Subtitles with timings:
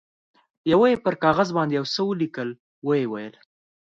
[0.71, 2.49] یوه یې پر کاغذ باندې یو څه ولیکل،
[2.87, 3.35] ویې ویل.